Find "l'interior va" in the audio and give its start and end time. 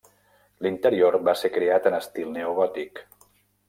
0.65-1.37